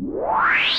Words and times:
Why? 0.00 0.69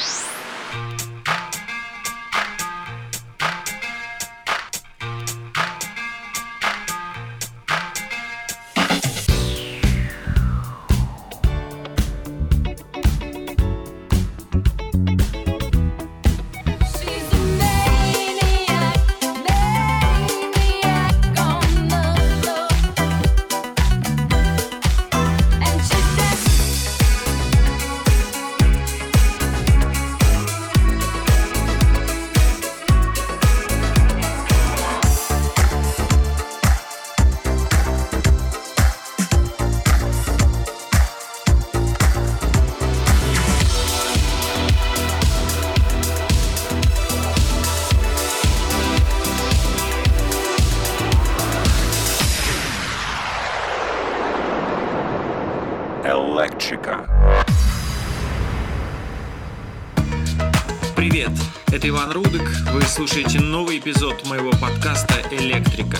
Слушаете 63.07 63.39
новый 63.39 63.79
эпизод 63.79 64.27
моего 64.27 64.51
подкаста 64.51 65.15
«Электрика». 65.31 65.97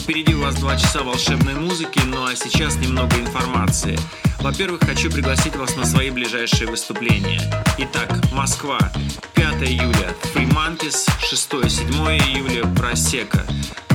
Впереди 0.00 0.34
у 0.34 0.40
вас 0.40 0.54
два 0.54 0.78
часа 0.78 1.02
волшебной 1.02 1.52
музыки, 1.52 2.00
ну 2.06 2.24
а 2.24 2.34
сейчас 2.34 2.76
немного 2.76 3.16
информации. 3.16 3.98
Во-первых, 4.38 4.80
хочу 4.80 5.10
пригласить 5.10 5.54
вас 5.56 5.76
на 5.76 5.84
свои 5.84 6.08
ближайшие 6.08 6.70
выступления. 6.70 7.42
Итак, 7.76 8.10
Москва, 8.32 8.78
5 9.34 9.62
июля, 9.62 10.14
Free 10.34 10.50
Monkeys, 10.50 11.06
6-7 11.20 11.90
июля, 12.16 12.66
Просека, 12.74 13.44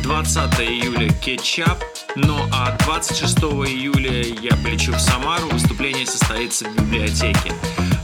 20 0.04 0.59
июля, 0.59 1.12
Кетчап, 1.14 1.84
ну 2.16 2.38
а 2.54 2.78
26 2.86 3.36
июля 3.40 4.22
я 4.22 4.56
полечу 4.58 4.92
в 4.92 5.00
Самару, 5.00 5.48
выступление 5.48 6.06
состоится 6.06 6.66
в 6.66 6.76
библиотеке. 6.76 7.52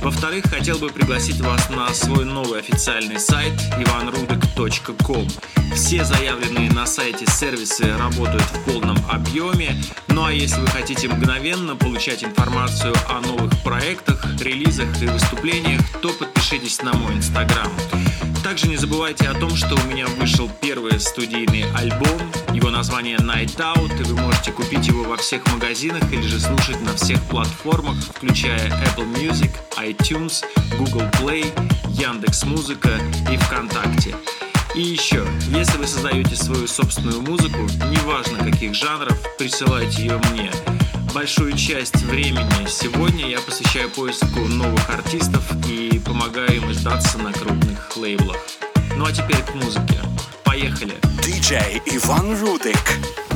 Во-вторых, 0.10 0.46
хотел 0.50 0.80
бы 0.80 0.90
пригласить 0.90 1.40
вас 1.40 1.70
на 1.70 1.88
свой 1.94 2.26
новый 2.26 2.62
официальный 2.62 3.20
сайт 3.20 3.54
ivanrudek.com. 3.78 5.28
Все 5.76 6.04
заявленные 6.04 6.72
на 6.72 6.88
сайте 6.88 7.28
сервисы 7.28 7.96
работают 7.96 8.42
в 8.42 8.64
полном 8.64 8.98
объеме, 9.08 9.80
ну 10.08 10.26
а 10.26 10.34
если 10.34 10.60
вы 10.62 10.68
хотите 10.68 11.08
мгновенно 11.10 11.76
получать 11.76 12.24
информацию 12.24 12.96
о 13.08 13.22
новых 13.22 13.52
проектах, 13.64 14.26
релизах 14.42 15.00
и 15.00 15.06
выступлениях, 15.06 15.82
то 16.02 16.10
подпишитесь 16.10 16.82
на 16.82 16.94
мой 16.94 17.14
инстаграм. 17.14 17.72
Также 18.44 18.68
не 18.68 18.78
забывайте 18.78 19.28
о 19.28 19.34
том, 19.34 19.56
что 19.56 19.76
у 19.76 19.84
меня 19.88 20.08
вышел 20.08 20.50
первый 20.62 21.00
студийный 21.00 21.66
альбом. 21.76 22.20
Его 22.54 22.70
название 22.70 23.18
Night 23.18 23.58
Out, 23.58 24.00
и 24.00 24.04
вы 24.04 24.22
можете 24.22 24.52
купить 24.52 24.88
его 24.88 25.04
во 25.04 25.18
всех 25.18 25.46
магазинах 25.54 26.04
или 26.12 26.22
же 26.22 26.40
слушать 26.40 26.82
на 26.82 26.96
всех 26.96 27.22
платформах, 27.24 27.98
включая 27.98 28.70
Apple 28.70 29.14
Music, 29.16 29.52
iTunes, 29.78 30.44
Google 30.78 31.08
Play, 31.20 31.46
Яндекс 31.90 32.44
Музыка 32.46 33.00
и 33.32 33.38
ВКонтакте. 33.38 34.16
И 34.76 34.82
еще, 34.82 35.26
если 35.50 35.78
вы 35.78 35.88
создаете 35.88 36.36
свою 36.36 36.68
собственную 36.68 37.22
музыку, 37.22 37.60
неважно 37.90 38.38
каких 38.40 38.74
жанров, 38.74 39.18
присылайте 39.38 40.04
ее 40.04 40.22
мне. 40.32 40.52
Большую 41.14 41.58
часть 41.58 42.02
времени 42.04 42.68
сегодня 42.68 43.28
я 43.28 43.40
посвящаю 43.40 43.90
поиску 43.90 44.42
новых 44.42 44.90
артистов 44.90 45.44
и 45.68 46.00
помогаю 46.06 46.56
им 46.56 46.72
издаться 46.72 47.18
на 47.18 47.34
крупных 47.34 47.98
лейблах. 47.98 48.38
Ну 48.96 49.06
а 49.06 49.12
теперь 49.12 49.42
к 49.42 49.56
музыке. 49.56 50.00
Поехали! 50.44 50.96
DJ 51.24 51.82
Иван 51.86 52.40
Рудик. 52.40 53.29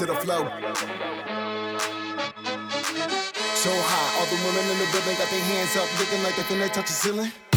to 0.00 0.06
the 0.06 0.14
flow. 0.14 0.48
So 3.54 3.70
high, 3.70 4.18
all 4.18 4.26
the 4.32 4.36
women 4.46 4.64
in 4.72 4.78
the 4.78 4.88
building 4.92 5.16
got 5.18 5.28
their 5.28 5.44
hands 5.44 5.76
up, 5.76 5.88
looking 6.00 6.22
like 6.22 6.36
they 6.36 6.42
think 6.44 6.72
touch 6.72 6.86
the 6.86 6.92
ceiling. 6.92 7.49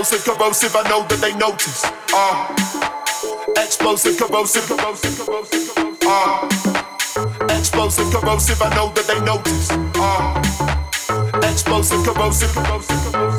Explosive, 0.00 0.24
corrosive. 0.34 0.74
I 0.74 0.88
know 0.88 1.06
that 1.08 1.20
they 1.20 1.34
notice. 1.34 1.84
Uh, 2.14 2.48
explosive, 3.62 4.16
corrosive, 4.16 4.66
corrosive, 4.66 5.26
corrosive. 5.26 5.76
Uh, 6.06 6.48
explosive, 7.50 8.10
corrosive. 8.10 8.62
I 8.62 8.74
know 8.74 8.88
that 8.94 9.06
they 9.06 9.20
notice. 9.20 9.70
Uh, 10.00 10.40
explosive, 11.46 12.02
corrosive, 12.02 12.50
corrosive, 12.54 13.12
corrosive. 13.12 13.29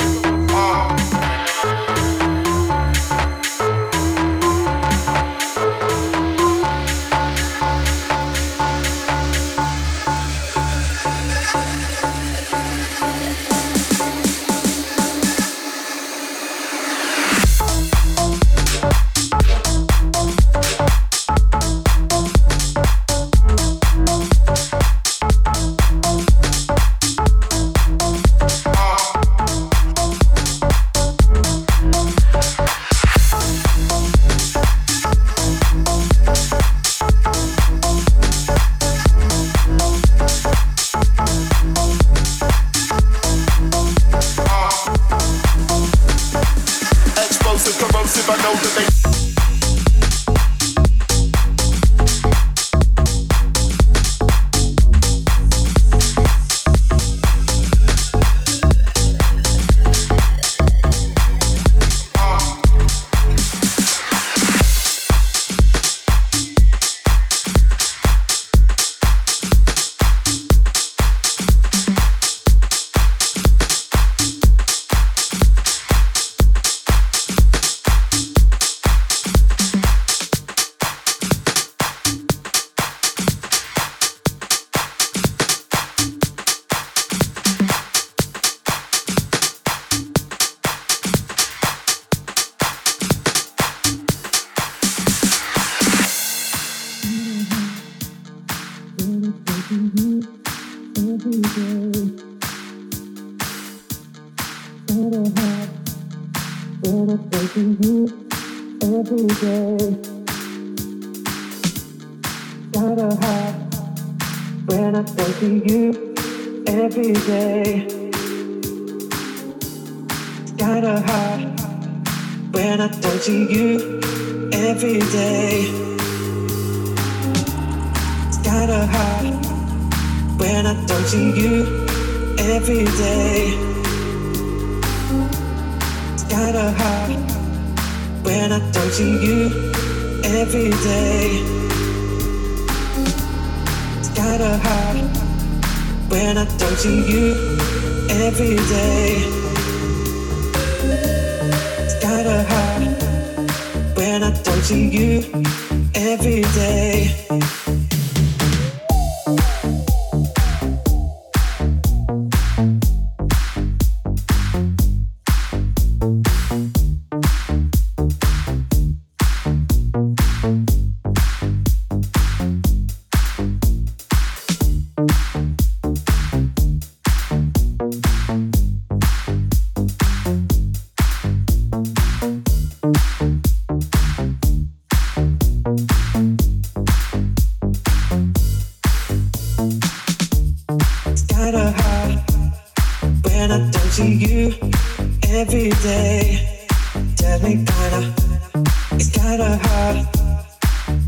hard 199.71 199.97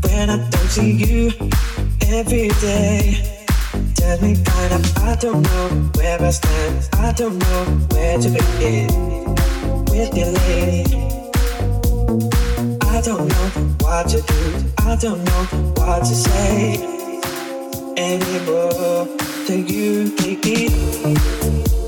when 0.04 0.30
I 0.30 0.36
don't 0.36 0.70
see 0.76 0.92
you 0.92 1.32
every 2.18 2.48
day. 2.60 3.44
Tell 3.94 4.16
me 4.22 4.32
kind 4.44 4.72
of, 4.78 4.98
I 4.98 5.16
don't 5.16 5.42
know 5.42 5.66
where 5.96 6.20
I 6.20 6.30
stand. 6.30 6.88
I 6.94 7.12
don't 7.12 7.38
know 7.38 7.62
where 7.92 8.18
to 8.18 8.28
begin 8.38 8.88
with 9.90 10.12
your 10.16 10.32
lady. 10.40 10.84
I 12.94 13.00
don't 13.08 13.26
know 13.28 13.48
what 13.84 14.08
to 14.12 14.20
do. 14.32 14.42
I 14.90 14.96
don't 14.96 15.22
know 15.24 15.42
what 15.78 16.00
to 16.08 16.14
say 16.14 16.76
anymore. 17.96 19.08
Till 19.46 19.60
you 19.72 20.16
take 20.16 20.44
me. 20.44 21.83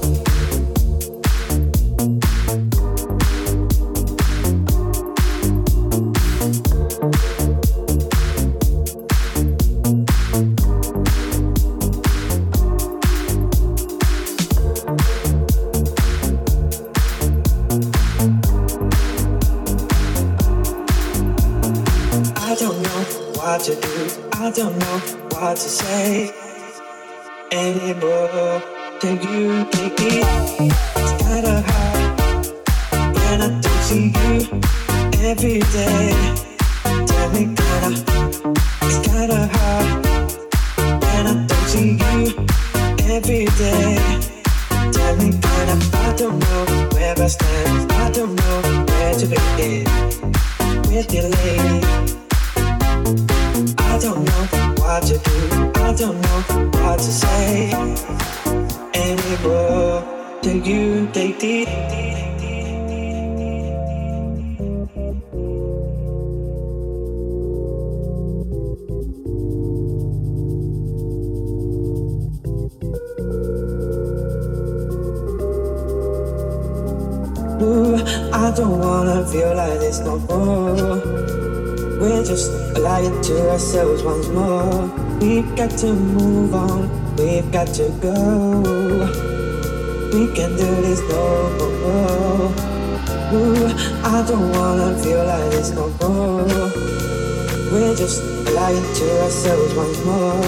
lying 98.66 98.94
to 98.94 99.22
ourselves 99.22 99.74
once 99.74 100.04
more. 100.04 100.40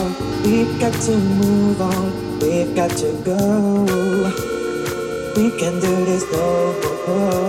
We've 0.45 0.81
got 0.81 0.93
to 1.07 1.17
move 1.17 1.81
on, 1.81 2.39
we've 2.41 2.75
got 2.75 2.91
to 3.03 3.13
go. 3.25 3.37
We 5.37 5.51
can 5.61 5.75
do 5.79 5.93
this 6.05 6.25
no. 6.33 7.48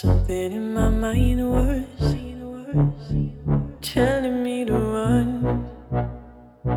Something 0.00 0.52
in 0.52 0.72
my 0.72 0.88
mind 0.88 1.46
was 1.46 1.84
telling 3.82 4.42
me 4.42 4.64
to 4.64 4.72
run, 4.72 5.68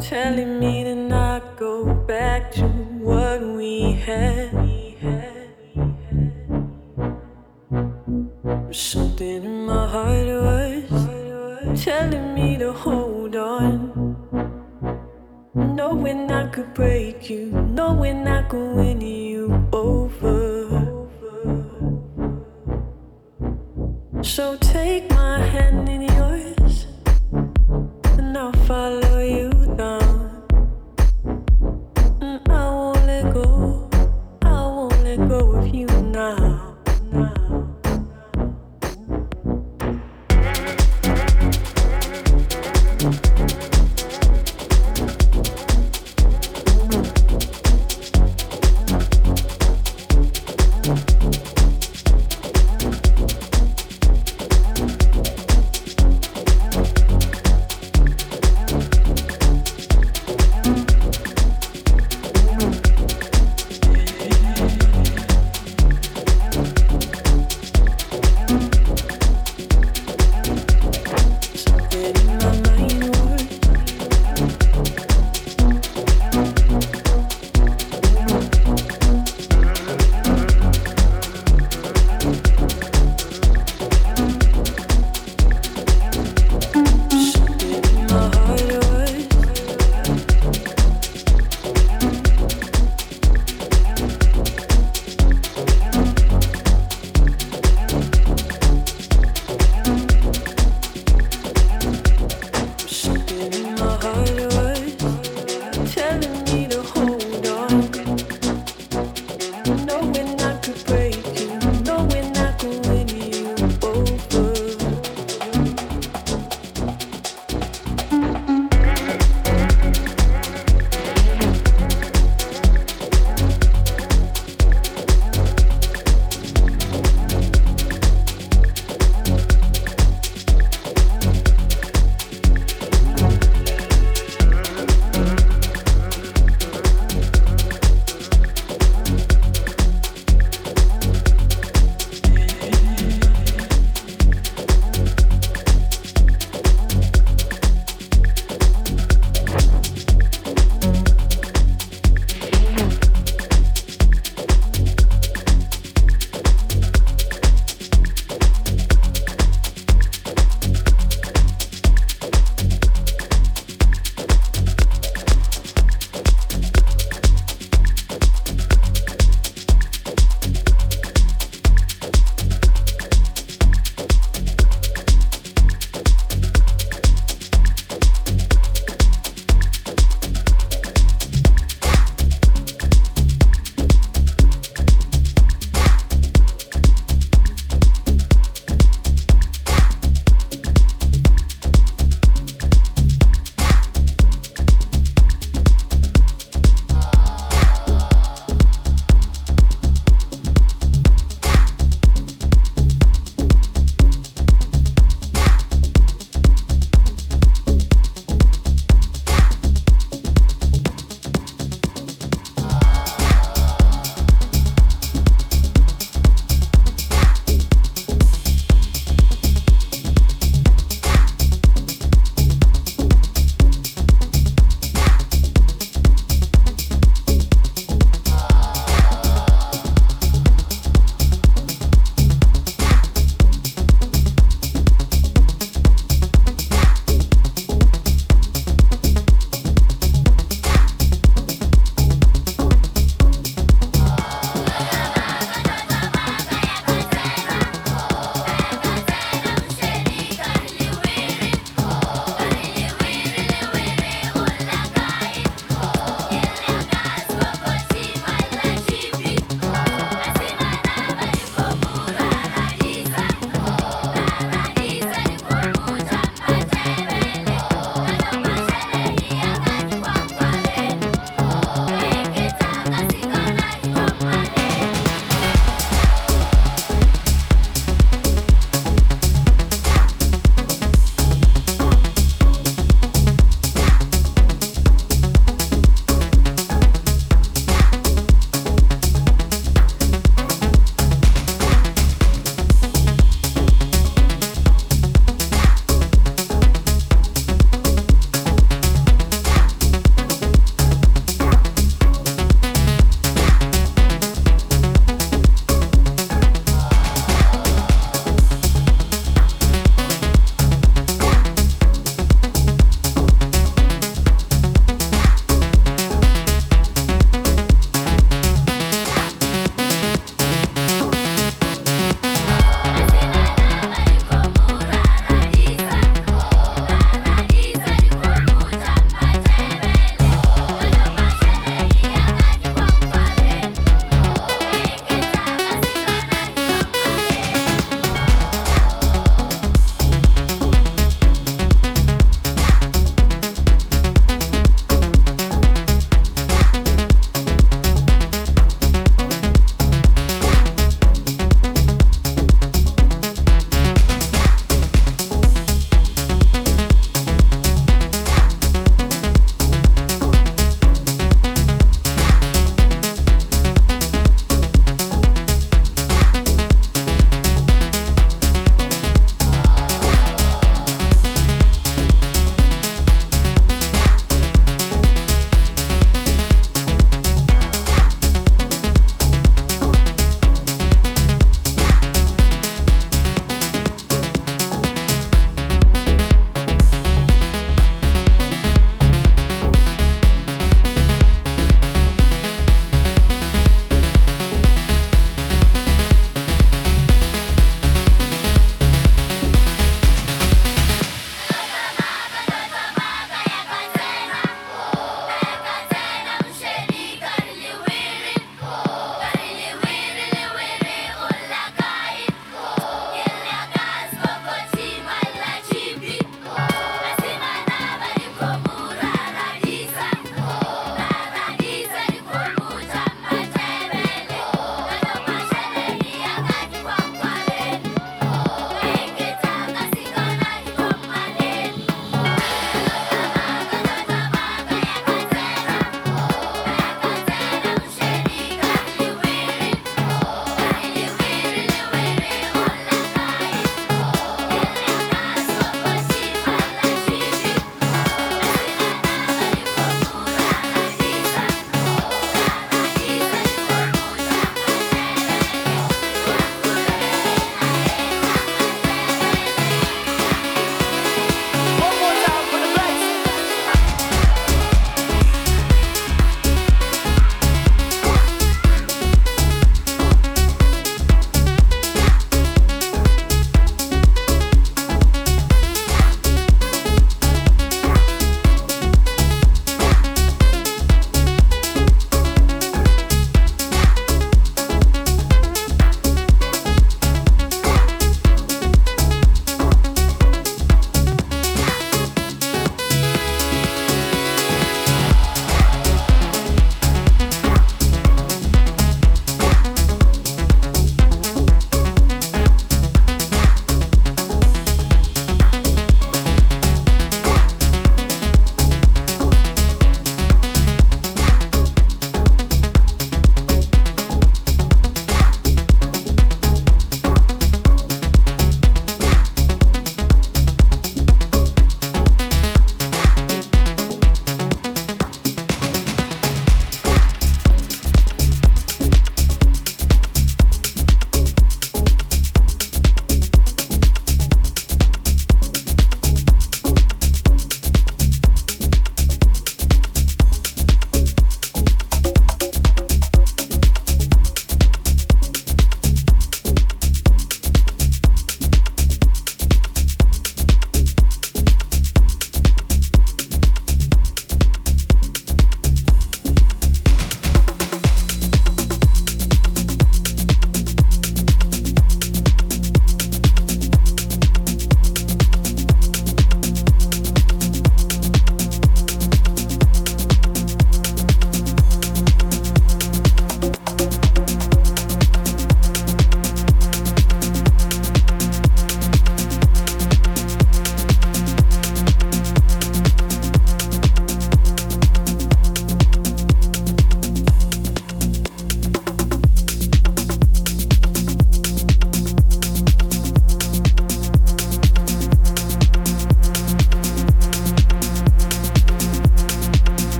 telling 0.00 0.58
me 0.58 0.82
to 0.82 0.96
not 0.96 1.56
go 1.56 1.94
back 1.94 2.50
to 2.50 2.66
what 2.66 3.40
we 3.40 3.92
had. 3.92 4.41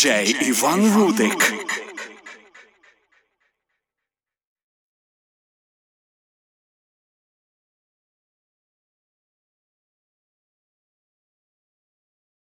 DJ 0.00 0.32
Иван 0.48 0.80
Рудик. 0.94 1.59